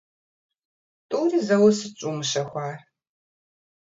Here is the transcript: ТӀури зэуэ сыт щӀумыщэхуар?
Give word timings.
ТӀури 1.09 1.39
зэуэ 1.47 1.71
сыт 1.77 1.93
щӀумыщэхуар? 1.99 2.77